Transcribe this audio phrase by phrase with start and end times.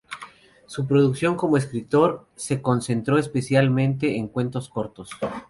[0.65, 5.11] Su producción como escritor se concentró especialmente en cuentos cortos.